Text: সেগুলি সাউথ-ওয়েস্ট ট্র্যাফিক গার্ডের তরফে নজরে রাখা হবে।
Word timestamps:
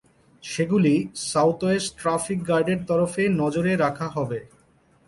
সেগুলি 0.43 0.93
সাউথ-ওয়েস্ট 1.31 1.91
ট্র্যাফিক 1.99 2.39
গার্ডের 2.47 2.79
তরফে 2.87 3.23
নজরে 3.39 3.73
রাখা 3.75 4.07
হবে। 4.07 4.39